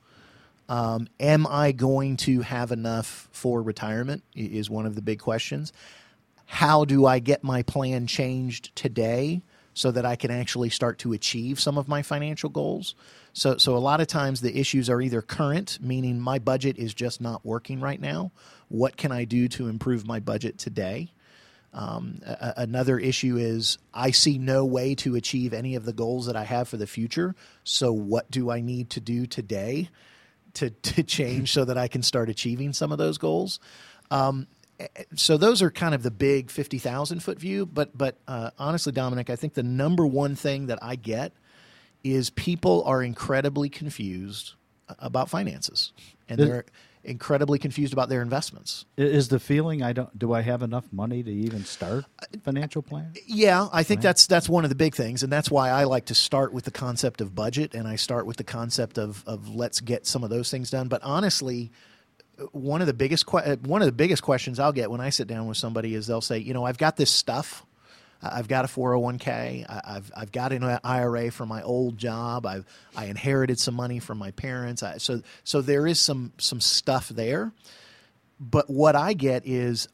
[0.68, 4.22] um, am I going to have enough for retirement?
[4.34, 5.72] Is one of the big questions.
[6.46, 9.42] How do I get my plan changed today
[9.74, 12.94] so that I can actually start to achieve some of my financial goals?
[13.32, 16.94] So, so a lot of times the issues are either current, meaning my budget is
[16.94, 18.32] just not working right now.
[18.68, 21.12] What can I do to improve my budget today?
[21.74, 26.26] Um, a- another issue is I see no way to achieve any of the goals
[26.26, 27.34] that I have for the future.
[27.64, 29.90] So, what do I need to do today
[30.56, 33.60] to to change so that I can start achieving some of those goals.
[34.10, 34.46] Um,
[35.14, 37.66] so those are kind of the big fifty thousand foot view.
[37.66, 41.32] But but uh, honestly, Dominic, I think the number one thing that I get
[42.04, 44.54] is people are incredibly confused
[44.98, 45.92] about finances,
[46.28, 46.64] and they're
[47.06, 48.84] incredibly confused about their investments.
[48.96, 52.82] Is the feeling I don't do I have enough money to even start uh, financial
[52.82, 53.14] plan?
[53.26, 54.08] Yeah, I think plan?
[54.08, 56.64] that's that's one of the big things, and that's why I like to start with
[56.64, 60.24] the concept of budget, and I start with the concept of of let's get some
[60.24, 60.88] of those things done.
[60.88, 61.72] But honestly,
[62.52, 65.10] one of the biggest que- uh, one of the biggest questions I'll get when I
[65.10, 67.65] sit down with somebody is they'll say, you know, I've got this stuff
[68.22, 69.66] I've got a 401k.
[69.68, 72.46] I've I've got an IRA from my old job.
[72.46, 72.64] I've
[72.96, 74.82] I inherited some money from my parents.
[74.82, 77.52] I, so so there is some some stuff there.
[78.38, 79.88] But what I get is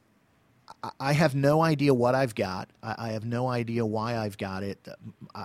[0.99, 2.69] I have no idea what I've got.
[2.83, 4.89] I have no idea why I've got it.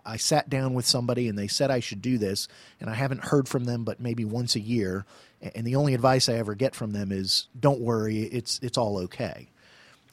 [0.05, 2.47] I sat down with somebody and they said I should do this,
[2.79, 5.05] and I haven't heard from them but maybe once a year.
[5.41, 8.97] And the only advice I ever get from them is, "Don't worry, it's it's all
[8.99, 9.49] okay."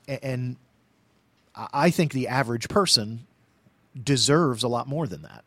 [0.06, 0.56] And
[1.54, 3.26] I think the average person
[4.00, 5.44] deserves a lot more than that.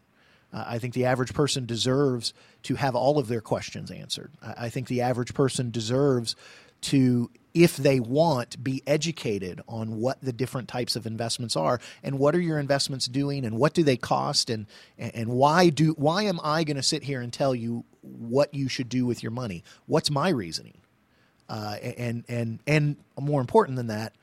[0.54, 4.32] Uh, I think the average person deserves to have all of their questions answered.
[4.42, 6.36] I, I think the average person deserves
[6.80, 12.20] to, if they want, be educated on what the different types of investments are and
[12.20, 14.68] what are your investments doing and what do they cost and
[14.98, 18.70] and why do why am I going to sit here and tell you what you
[18.70, 19.64] should do with your money?
[19.86, 20.78] What's my reasoning?
[21.50, 24.14] Uh, and and and more important than that,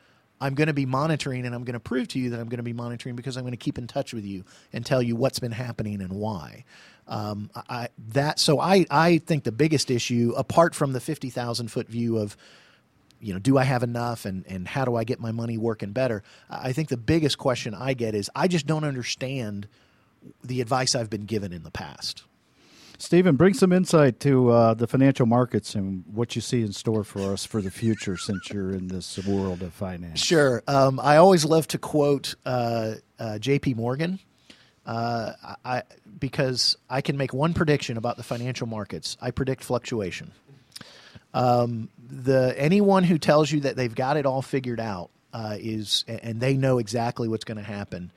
[0.45, 2.59] I'm going to be monitoring and I'm going to prove to you that I'm going
[2.59, 5.17] to be monitoring because I'm going to keep in touch with you and tell you
[5.17, 6.65] what's been happening and why.
[7.09, 11.69] Um, I, that so I, I think the biggest issue, apart from the fifty thousand
[11.69, 12.37] foot view of,
[13.21, 15.93] you know, do I have enough and and how do I get my money working
[15.93, 16.23] better?
[16.51, 19.67] I think the biggest question I get is I just don't understand
[20.43, 22.25] the advice I've been given in the past.
[22.99, 27.05] Stephen, bring some insight to uh, the financial markets and what you see in store
[27.05, 30.21] for us for the future since you're in this world of finance.
[30.21, 30.63] Sure.
[30.67, 33.75] Um, I always love to quote uh, uh, J.P.
[33.75, 34.21] Morgan.
[34.87, 35.33] Uh,
[35.65, 35.83] I,
[36.19, 39.17] because I can make one prediction about the financial markets.
[39.21, 40.33] I predict fluctuation.
[41.33, 46.05] Um, the anyone who tells you that they've got it all figured out uh, is,
[46.07, 48.13] and they know exactly what's going to happen,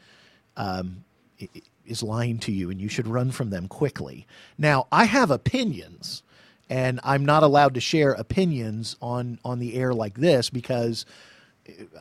[0.55, 1.03] um,
[1.87, 4.27] is lying to you, and you should run from them quickly.
[4.57, 6.23] Now, I have opinions,
[6.69, 11.05] and I'm not allowed to share opinions on on the air like this because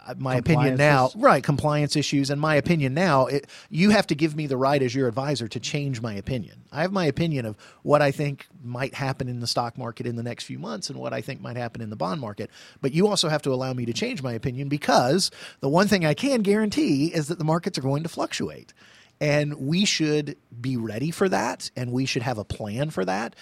[0.06, 1.42] uh, my opinion now, right?
[1.42, 4.94] Compliance issues, and my opinion now, it, you have to give me the right as
[4.94, 6.64] your advisor to change my opinion.
[6.70, 10.16] I have my opinion of what I think might happen in the stock market in
[10.16, 12.50] the next few months and what I think might happen in the bond market.
[12.80, 16.04] But you also have to allow me to change my opinion because the one thing
[16.04, 18.72] I can guarantee is that the markets are going to fluctuate.
[19.20, 23.34] And we should be ready for that, and we should have a plan for that.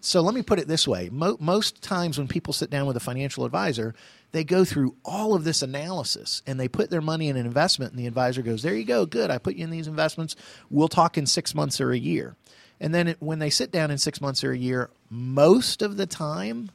[0.00, 2.96] So let me put it this way: Mo- most times when people sit down with
[2.96, 3.94] a financial advisor,
[4.32, 7.92] they go through all of this analysis and they put their money in an investment,
[7.92, 9.30] and the advisor goes, "There you go, good.
[9.30, 10.34] I put you in these investments.
[10.70, 12.36] We'll talk in six months or a year."
[12.80, 15.96] And then it, when they sit down in six months or a year, most of
[15.96, 16.70] the time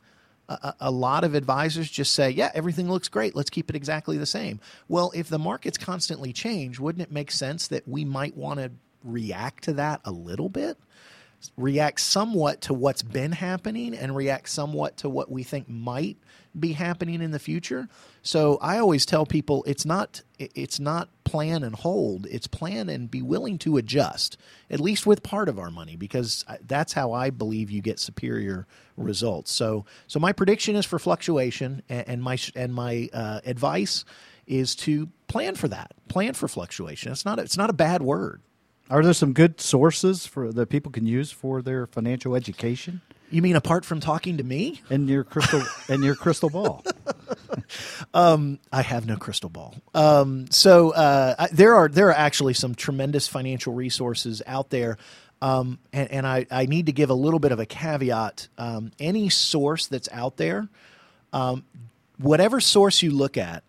[0.79, 3.35] a, lot of advisors just say, yeah, everything looks great.
[3.35, 4.59] Let's keep it exactly the same.
[4.87, 8.71] Well, if the markets constantly change, wouldn't it make sense that we might want to
[9.03, 10.77] react to that a little bit?
[11.57, 16.17] React somewhat to what's been happening and react somewhat to what we think might
[16.59, 17.87] be happening in the future.
[18.21, 23.09] So I always tell people it's not it's not plan and hold, it's plan and
[23.09, 24.37] be willing to adjust
[24.69, 28.67] at least with part of our money because that's how I believe you get superior
[28.97, 29.51] results.
[29.51, 34.05] So so my prediction is for fluctuation and, my and my uh, advice
[34.47, 35.93] is to plan for that.
[36.09, 37.11] Plan for fluctuation.
[37.11, 38.41] It's not it's not a bad word.
[38.89, 42.99] Are there some good sources for that people can use for their financial education?
[43.31, 46.83] You mean apart from talking to me and your crystal and your crystal ball?
[48.13, 49.73] um, I have no crystal ball.
[49.95, 54.97] Um, so uh, I, there are there are actually some tremendous financial resources out there.
[55.41, 58.47] Um, and, and I, I, need to give a little bit of a caveat.
[58.59, 60.69] Um, any source that's out there,
[61.33, 61.65] um,
[62.19, 63.63] whatever source you look at,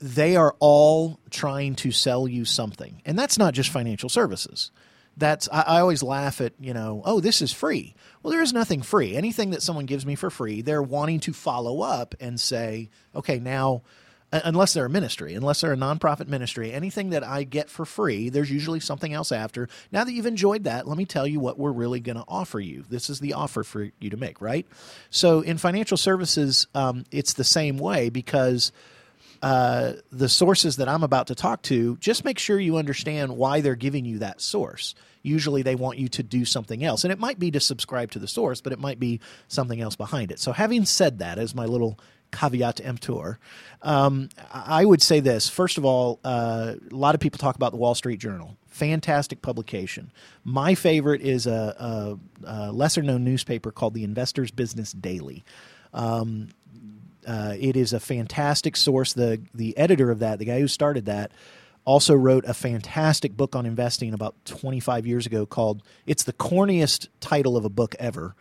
[0.00, 3.00] they are all trying to sell you something.
[3.06, 4.72] And that's not just financial services
[5.16, 7.94] that's I, I, always laugh at you know oh this is free.
[8.22, 9.14] Well there is nothing free.
[9.16, 13.38] Anything that someone gives me for free they're wanting to follow up and say okay
[13.38, 13.82] now
[14.32, 18.30] unless they're a ministry unless they're a nonprofit ministry anything that i get for free
[18.30, 19.68] there's usually something else after.
[19.90, 22.58] Now that you've enjoyed that let me tell you what we're really going to offer
[22.58, 22.84] you.
[22.88, 24.66] This is the offer for you to make right?
[25.10, 28.72] So in financial services um, it's the same way because
[29.42, 33.60] uh, the sources that I'm about to talk to, just make sure you understand why
[33.60, 34.94] they're giving you that source.
[35.22, 37.02] Usually they want you to do something else.
[37.04, 39.96] And it might be to subscribe to the source, but it might be something else
[39.96, 40.38] behind it.
[40.38, 41.98] So, having said that, as my little
[42.30, 43.38] caveat emptor,
[43.82, 45.48] um, I would say this.
[45.48, 48.56] First of all, uh, a lot of people talk about the Wall Street Journal.
[48.68, 50.12] Fantastic publication.
[50.44, 55.44] My favorite is a, a, a lesser known newspaper called the Investors Business Daily.
[55.92, 56.48] Um,
[57.26, 59.12] uh, it is a fantastic source.
[59.12, 61.32] The the editor of that, the guy who started that,
[61.84, 67.08] also wrote a fantastic book on investing about 25 years ago called it's the corniest
[67.20, 68.34] title of a book ever,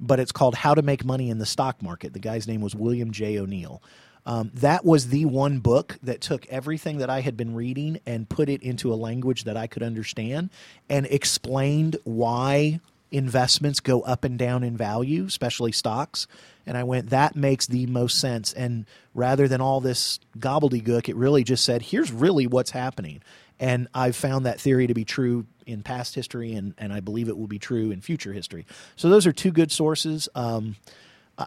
[0.00, 2.12] but it's called How to Make Money in the Stock Market.
[2.12, 3.38] The guy's name was William J.
[3.38, 3.82] O'Neill.
[4.26, 8.28] Um, that was the one book that took everything that I had been reading and
[8.28, 10.50] put it into a language that I could understand
[10.90, 16.26] and explained why investments go up and down in value, especially stocks.
[16.66, 18.52] And I went, that makes the most sense.
[18.52, 23.22] And rather than all this gobbledygook, it really just said, here's really what's happening.
[23.58, 27.28] And I've found that theory to be true in past history, and, and I believe
[27.28, 28.66] it will be true in future history.
[28.96, 30.28] So those are two good sources.
[30.34, 30.76] Um,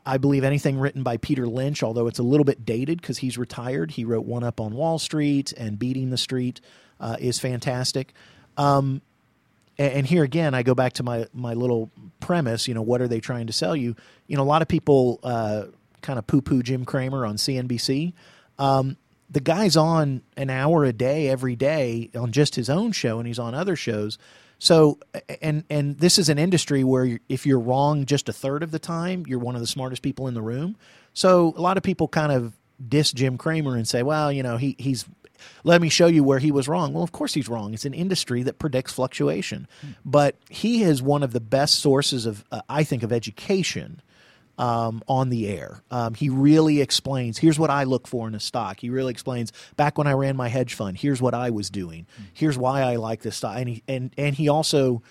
[0.06, 3.38] I believe anything written by Peter Lynch, although it's a little bit dated because he's
[3.38, 3.92] retired.
[3.92, 6.62] He wrote one up on Wall Street and Beating the Street
[7.00, 8.14] uh, is fantastic.
[8.58, 9.02] Um,
[9.82, 12.68] and here again, I go back to my my little premise.
[12.68, 13.96] You know, what are they trying to sell you?
[14.28, 15.66] You know, a lot of people uh,
[16.02, 18.14] kind of poo poo Jim Cramer on CNBC.
[18.60, 18.98] Um,
[19.30, 23.28] the guy's on an hour a day every day on just his own show, and
[23.28, 24.18] he's on other shows.
[24.60, 25.00] So,
[25.42, 28.80] and and this is an industry where if you're wrong just a third of the
[28.80, 30.76] time, you're one of the smartest people in the room.
[31.14, 32.54] So, a lot of people kind of
[32.88, 35.06] diss Jim Cramer and say, well, you know, he he's
[35.64, 36.94] let me show you where he was wrong.
[36.94, 37.74] Well, of course he's wrong.
[37.74, 39.68] It's an industry that predicts fluctuation,
[40.06, 44.02] but he is one of the best sources of, uh, I think, of education
[44.58, 45.82] um, on the air.
[45.90, 48.80] Um, he really explains here's what I look for in a stock.
[48.80, 52.06] He really explains back when I ran my hedge fund, here's what I was doing.
[52.34, 53.58] Here's why I like this stock.
[53.58, 55.02] And he, and, and he also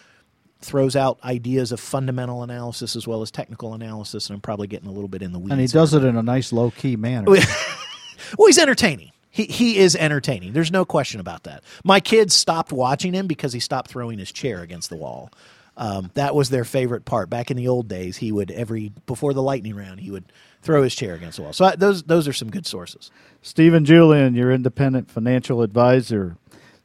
[0.61, 4.28] throws out ideas of fundamental analysis as well as technical analysis.
[4.28, 5.53] And I'm probably getting a little bit in the weeds.
[5.53, 7.31] And he does it in a nice low key manner.
[8.39, 9.11] well, he's entertaining.
[9.31, 10.53] He, he is entertaining.
[10.53, 11.62] There's no question about that.
[11.85, 15.31] My kids stopped watching him because he stopped throwing his chair against the wall.
[15.76, 17.31] Um, that was their favorite part.
[17.31, 20.24] Back in the old days, he would every before the lightning round, he would
[20.62, 21.53] throw his chair against the wall.
[21.53, 23.11] So I, those those are some good sources.
[23.41, 26.37] Stephen Julian, your independent financial advisor.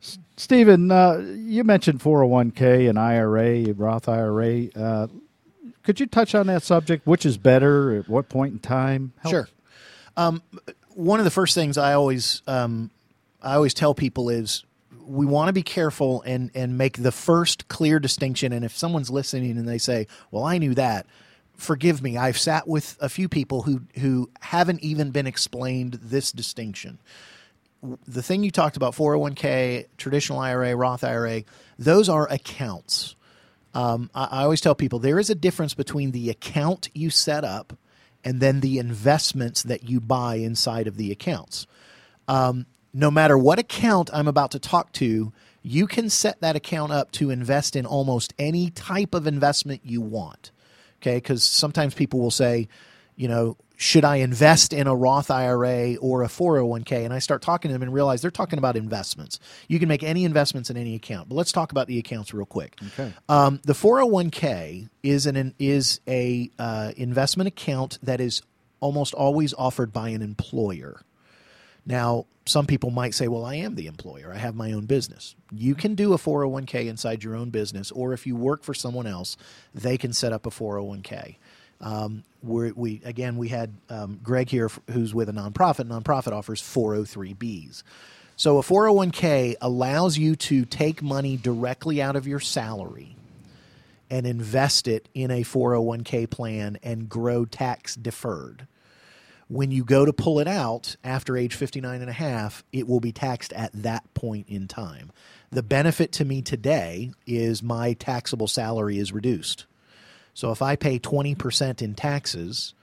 [0.02, 4.68] S- Stephen, uh, you mentioned 401k and IRA, Roth IRA.
[4.76, 5.08] Uh,
[5.84, 7.06] could you touch on that subject?
[7.06, 7.98] Which is better?
[7.98, 9.14] At what point in time?
[9.18, 9.32] Help.
[9.32, 9.50] Sure.
[10.16, 10.41] Um,
[10.96, 12.89] one of the first things I always um,
[13.41, 14.64] I always tell people is
[15.06, 18.52] we want to be careful and and make the first clear distinction.
[18.52, 21.06] And if someone's listening and they say, "Well, I knew that,"
[21.56, 22.18] forgive me.
[22.18, 27.00] I've sat with a few people who who haven't even been explained this distinction.
[28.08, 31.43] The thing you talked about, 401k, traditional IRA, Roth IRA,
[31.78, 33.16] those are accounts.
[33.76, 37.43] Um, I, I always tell people there is a difference between the account you set
[37.43, 37.78] up
[38.26, 41.67] and then the investments that you buy inside of the accounts.
[42.28, 46.91] Um, no matter what account I'm about to talk to, you can set that account
[46.91, 50.51] up to invest in almost any type of investment you want.
[51.01, 52.67] Okay, because sometimes people will say,
[53.15, 57.03] you know, should I invest in a Roth IRA or a 401k?
[57.03, 59.39] And I start talking to them and realize they're talking about investments.
[59.67, 62.45] You can make any investments in any account, but let's talk about the accounts real
[62.45, 62.78] quick.
[62.93, 63.13] Okay.
[63.28, 68.41] Um, the 401k is an is a uh, investment account that is
[68.80, 71.01] almost always offered by an employer.
[71.86, 74.32] Now, some people might say, well, I am the employer.
[74.34, 75.36] I have my own business.
[75.51, 79.07] You can do a 401k inside your own business, or if you work for someone
[79.07, 79.36] else,
[79.73, 81.38] they can set up a 401k.
[81.82, 85.88] Um, we again, we had um, Greg here, who's with a nonprofit.
[85.88, 87.84] Nonprofit offers 403bs.
[88.38, 93.15] So a 401k allows you to take money directly out of your salary
[94.09, 98.67] and invest it in a 401k plan and grow tax deferred
[99.47, 102.99] when you go to pull it out after age 59 and a half, it will
[102.99, 105.11] be taxed at that point in time.
[105.51, 109.65] The benefit to me today is my taxable salary is reduced.
[110.36, 112.76] So if I pay 20% in taxes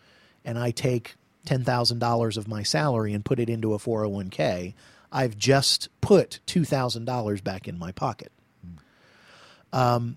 [0.45, 1.15] and I take
[1.47, 4.75] $10,000 of my salary and put it into a 401k,
[5.13, 8.33] I've just put $2,000 back in my pocket.
[9.71, 10.17] Um,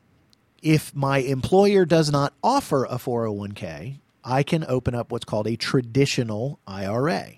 [0.62, 5.58] if my employer does not offer a 401k, I can open up what's called a
[5.58, 7.34] traditional IRA.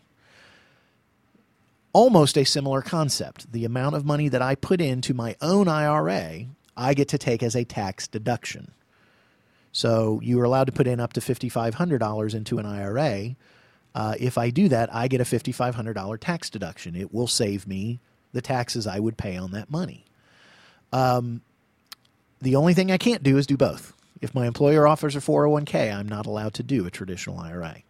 [1.92, 3.52] Almost a similar concept.
[3.52, 6.46] The amount of money that I put into my own IRA,
[6.78, 8.72] I get to take as a tax deduction.
[9.72, 13.36] So you are allowed to put in up to $5,500 into an IRA.
[13.94, 16.96] Uh, if I do that, I get a $5,500 tax deduction.
[16.96, 18.00] It will save me
[18.34, 20.06] the taxes I would pay on that money.
[20.92, 21.42] Um,
[22.42, 23.94] the only thing I can't do is do both.
[24.22, 27.84] If my employer offers a 401k, I'm not allowed to do a traditional IRA.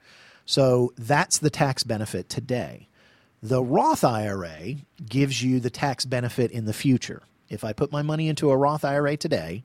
[0.45, 2.87] So that's the tax benefit today.
[3.43, 4.75] The Roth IRA
[5.07, 7.23] gives you the tax benefit in the future.
[7.49, 9.63] If I put my money into a Roth IRA today,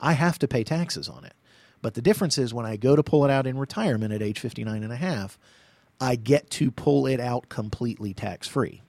[0.00, 1.34] I have to pay taxes on it.
[1.82, 4.38] But the difference is when I go to pull it out in retirement at age
[4.38, 5.38] 59 and a half,
[6.00, 8.82] I get to pull it out completely tax free.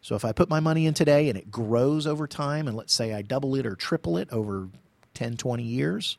[0.00, 2.92] So if I put my money in today and it grows over time, and let's
[2.92, 4.68] say I double it or triple it over
[5.14, 6.18] 10, 20 years,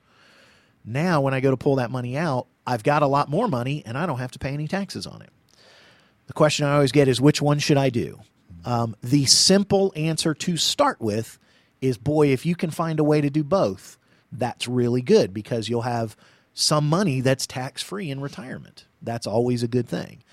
[0.83, 3.83] now when I go to pull that money out, I've got a lot more money
[3.85, 5.29] and I don't have to pay any taxes on it.
[6.27, 8.19] The question I always get is which one should I do?
[8.65, 11.37] Um, the simple answer to start with
[11.79, 13.99] is boy, if you can find a way to do both,
[14.39, 16.15] that's really good because you'll have
[16.53, 18.86] some money that's tax free in retirement.
[19.01, 20.23] That's always a good thing.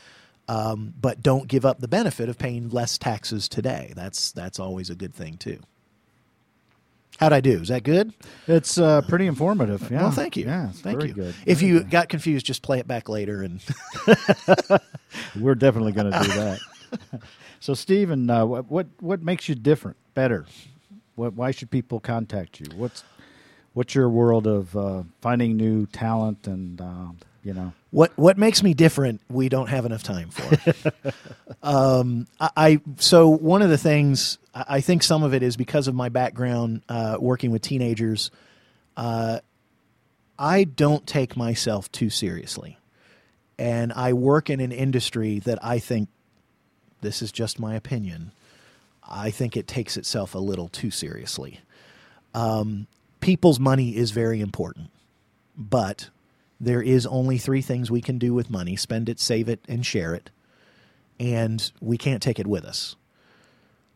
[0.48, 3.92] Um, but don't give up the benefit of paying less taxes today.
[3.94, 5.60] That's that's always a good thing too.
[7.18, 7.60] How'd I do?
[7.60, 8.12] Is that good?
[8.48, 9.90] It's uh, pretty informative.
[9.90, 10.02] Yeah.
[10.02, 10.46] Well, thank you.
[10.46, 11.14] Yeah, it's thank very you.
[11.14, 11.34] good.
[11.46, 11.90] If Very you good.
[11.90, 13.42] got confused, just play it back later.
[13.42, 13.62] And
[15.38, 16.58] we're definitely going to do that.
[17.60, 20.46] so, Stephen, uh, what, what what makes you different, better?
[21.14, 22.66] What, why should people contact you?
[22.74, 23.04] What's
[23.74, 27.08] what's your world of uh, finding new talent and uh,
[27.42, 27.72] you know?
[27.90, 29.20] what what makes me different?
[29.28, 31.12] We don't have enough time for.
[31.62, 35.56] um, I, I so one of the things I I think some of it is
[35.56, 38.30] because of my background uh, working with teenagers.
[38.96, 39.40] Uh,
[40.38, 42.78] I don't take myself too seriously.
[43.58, 46.08] and I work in an industry that I think
[47.00, 48.32] this is just my opinion.
[49.08, 51.60] I think it takes itself a little too seriously.
[52.34, 52.86] Um,
[53.22, 54.90] people's money is very important,
[55.56, 56.10] but
[56.60, 59.86] there is only three things we can do with money spend it, save it, and
[59.86, 60.30] share it.
[61.18, 62.96] And we can't take it with us.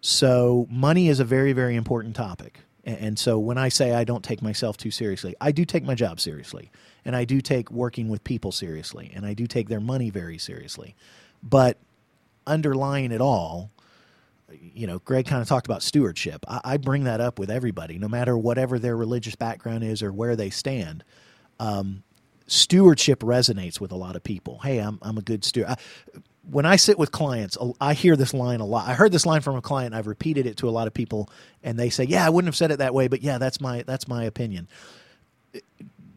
[0.00, 2.60] So, money is a very, very important topic.
[2.84, 5.96] And so, when I say I don't take myself too seriously, I do take my
[5.96, 6.70] job seriously.
[7.04, 9.12] And I do take working with people seriously.
[9.14, 10.94] And I do take their money very seriously.
[11.42, 11.78] But
[12.46, 13.70] underlying it all,
[14.60, 16.44] you know, Greg kind of talked about stewardship.
[16.48, 20.12] I, I, bring that up with everybody, no matter whatever their religious background is or
[20.12, 21.04] where they stand.
[21.58, 22.02] Um,
[22.46, 24.58] stewardship resonates with a lot of people.
[24.58, 25.68] Hey, I'm, I'm a good steward.
[25.68, 25.76] I,
[26.50, 28.88] when I sit with clients, I hear this line a lot.
[28.88, 29.94] I heard this line from a client.
[29.94, 31.28] I've repeated it to a lot of people,
[31.62, 33.82] and they say, "Yeah, I wouldn't have said it that way, but yeah, that's my
[33.82, 34.68] that's my opinion."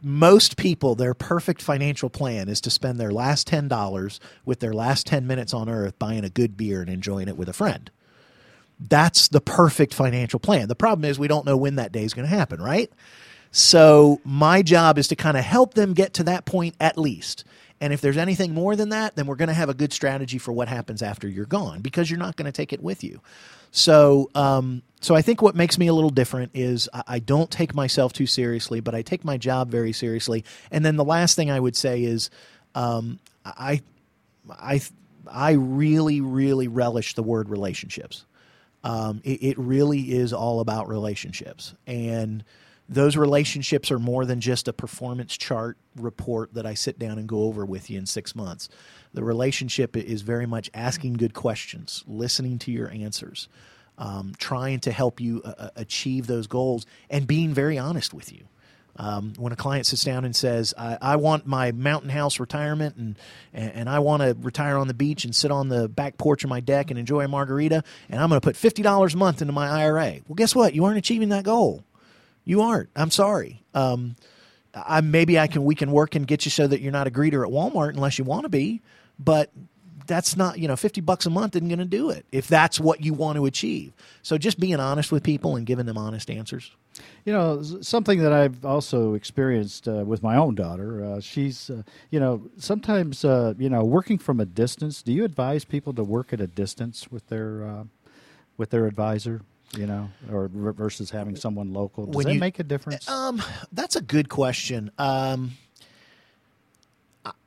[0.01, 4.73] Most people, their perfect financial plan is to spend their last ten dollars with their
[4.73, 7.89] last ten minutes on earth buying a good beer and enjoying it with a friend.
[8.80, 10.67] That's the perfect financial plan.
[10.67, 12.91] The problem is we don't know when that day is going to happen, right?
[13.51, 17.43] So my job is to kind of help them get to that point at least.
[17.82, 20.38] And if there's anything more than that, then we're going to have a good strategy
[20.38, 23.21] for what happens after you're gone because you're not going to take it with you.
[23.71, 27.73] So, um, so I think what makes me a little different is I, don't take
[27.73, 30.43] myself too seriously, but I take my job very seriously.
[30.71, 32.30] And then the last thing I would say is,
[32.75, 33.82] um, I,
[34.49, 34.82] I,
[35.32, 38.25] I really, really relish the word relationships.
[38.84, 42.43] Um, it, it really is all about relationships, and
[42.88, 47.27] those relationships are more than just a performance chart report that I sit down and
[47.27, 48.67] go over with you in six months.
[49.13, 53.47] The relationship is very much asking good questions, listening to your answers,
[53.99, 58.34] um, trying to help you uh, uh achieve those goals, and being very honest with
[58.34, 58.47] you.
[59.01, 62.97] Um, when a client sits down and says, I, I want my mountain house retirement
[62.97, 63.17] and,
[63.53, 66.43] and, and I want to retire on the beach and sit on the back porch
[66.43, 69.41] of my deck and enjoy a margarita, and I'm going to put $50 a month
[69.41, 70.17] into my IRA.
[70.27, 70.73] Well, guess what?
[70.75, 71.85] You aren't achieving that goal.
[72.43, 72.89] You aren't.
[72.93, 73.63] I'm sorry.
[73.73, 74.17] Um,
[74.73, 77.11] I, maybe I can we can work and get you so that you're not a
[77.11, 78.81] greeter at Walmart unless you want to be,
[79.17, 79.49] but
[80.07, 82.79] that's not you know 50 bucks a month isn't going to do it if that's
[82.79, 83.93] what you want to achieve
[84.23, 86.71] so just being honest with people and giving them honest answers
[87.25, 91.81] you know something that i've also experienced uh, with my own daughter uh, she's uh,
[92.09, 96.03] you know sometimes uh, you know working from a distance do you advise people to
[96.03, 97.83] work at a distance with their uh,
[98.57, 99.41] with their advisor
[99.77, 102.05] you know, or versus having someone local?
[102.07, 103.07] Does when that you, make a difference?
[103.07, 103.41] Um,
[103.71, 104.91] that's a good question.
[104.97, 105.51] Um,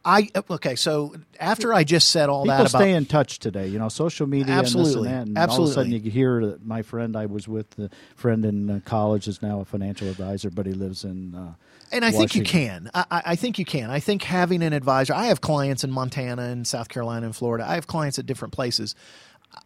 [0.05, 0.75] I okay.
[0.75, 3.68] So after I just said all People that, about, stay in touch today.
[3.68, 5.62] You know, social media, absolutely, and, and, and absolutely.
[5.62, 8.68] all of a sudden you hear that my friend I was with, the friend in
[8.68, 11.35] uh, college is now a financial advisor, but he lives in.
[11.35, 11.55] Uh,
[11.93, 12.29] and I Washington.
[12.29, 12.91] think you can.
[12.95, 13.91] I, I, think you can.
[13.91, 15.14] I think having an advisor.
[15.14, 17.68] I have clients in Montana and South Carolina and Florida.
[17.68, 18.95] I have clients at different places.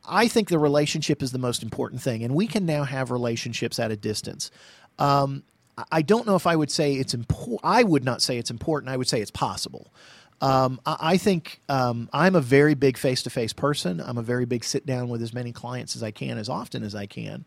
[0.09, 3.79] I think the relationship is the most important thing, and we can now have relationships
[3.79, 4.51] at a distance.
[4.99, 5.45] Um,
[5.91, 7.61] I don't know if I would say it's important.
[7.65, 8.91] I would not say it's important.
[8.91, 9.93] I would say it's possible.
[10.41, 14.01] Um, I, think um, I'm a very big face to face person.
[14.01, 16.83] I'm a very big sit down with as many clients as I can, as often
[16.83, 17.47] as I can.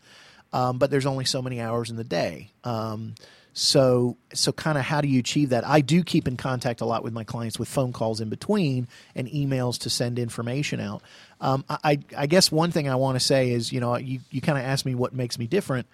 [0.52, 2.50] Um, but there's only so many hours in the day.
[2.64, 3.14] Um,
[3.52, 5.66] so, so kind of how do you achieve that?
[5.66, 8.88] I do keep in contact a lot with my clients with phone calls in between
[9.14, 11.02] and emails to send information out.
[11.40, 14.40] Um, I, I guess one thing I want to say is, you know, you, you
[14.40, 15.86] kind of asked me what makes me different.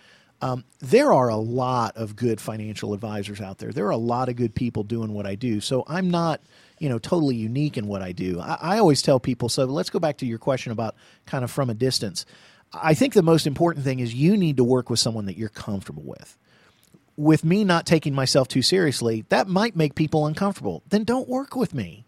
[0.43, 3.73] Um, there are a lot of good financial advisors out there.
[3.73, 5.61] There are a lot of good people doing what I do.
[5.61, 6.41] So I'm not,
[6.79, 8.39] you know, totally unique in what I do.
[8.41, 9.49] I, I always tell people.
[9.49, 12.27] So let's go back to your question about kind of from a distance.
[12.73, 15.49] I think the most important thing is you need to work with someone that you're
[15.49, 16.37] comfortable with.
[17.17, 20.83] With me not taking myself too seriously, that might make people uncomfortable.
[20.91, 22.05] Then don't work with me.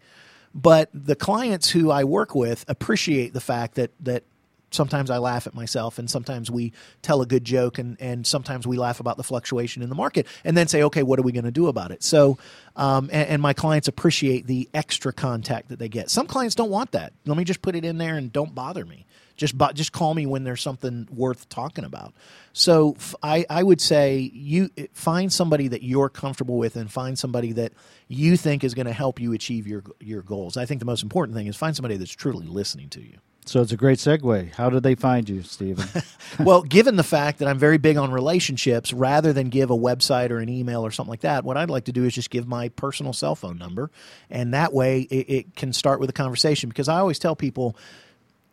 [0.53, 4.23] But the clients who I work with appreciate the fact that that
[4.71, 8.67] sometimes I laugh at myself and sometimes we tell a good joke and, and sometimes
[8.67, 11.31] we laugh about the fluctuation in the market and then say, okay, what are we
[11.31, 12.03] going to do about it?
[12.03, 12.37] So,
[12.75, 16.09] um, and, and, my clients appreciate the extra contact that they get.
[16.09, 17.13] Some clients don't want that.
[17.25, 19.05] Let me just put it in there and don't bother me.
[19.35, 22.13] Just, just call me when there's something worth talking about.
[22.51, 27.53] So I, I would say you find somebody that you're comfortable with and find somebody
[27.53, 27.71] that
[28.09, 30.57] you think is going to help you achieve your your goals.
[30.57, 33.19] I think the most important thing is find somebody that's truly listening to you.
[33.45, 34.53] So it's a great segue.
[34.53, 35.87] How did they find you, Stephen?
[36.39, 40.29] well, given the fact that I'm very big on relationships, rather than give a website
[40.29, 42.47] or an email or something like that, what I'd like to do is just give
[42.47, 43.89] my personal cell phone number,
[44.29, 46.69] and that way it, it can start with a conversation.
[46.69, 47.75] Because I always tell people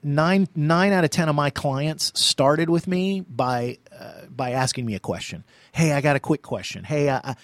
[0.03, 4.87] nine nine out of ten of my clients started with me by uh, by asking
[4.87, 5.45] me a question.
[5.72, 6.84] Hey, I got a quick question.
[6.84, 7.37] Hey, I,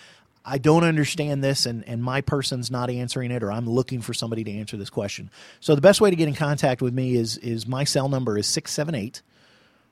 [0.44, 4.12] I don't understand this and, and my person's not answering it or I'm looking for
[4.12, 5.30] somebody to answer this question.
[5.60, 8.36] So the best way to get in contact with me is is my cell number
[8.36, 9.22] is 678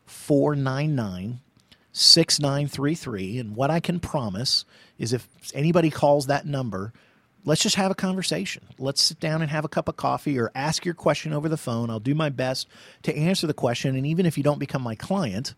[0.07, 1.40] 499
[1.92, 4.64] 6933 and what I can promise
[4.98, 6.92] is if anybody calls that number
[7.44, 8.62] let's just have a conversation.
[8.78, 11.57] Let's sit down and have a cup of coffee or ask your question over the
[11.57, 11.90] phone.
[11.90, 12.68] I'll do my best
[13.03, 13.96] to answer the question.
[13.96, 15.55] And even if you don't become my client,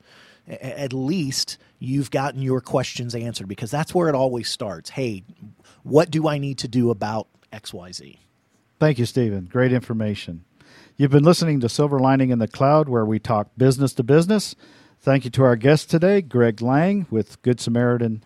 [0.48, 4.90] at least you've gotten your questions answered because that's where it always starts.
[4.90, 5.24] Hey,
[5.82, 8.18] what do I need to do about XYZ?
[8.78, 9.48] Thank you, Stephen.
[9.50, 10.44] Great information.
[10.96, 14.54] You've been listening to Silver Lining in the Cloud, where we talk business to business.
[15.00, 18.22] Thank you to our guest today, Greg Lang with Good Samaritan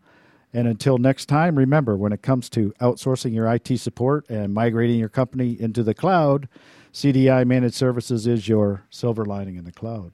[0.54, 4.98] And until next time, remember when it comes to outsourcing your IT support and migrating
[4.98, 6.46] your company into the cloud,
[6.92, 10.12] CDI Managed Services is your silver lining in the cloud.